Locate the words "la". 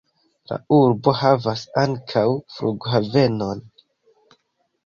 0.51-0.55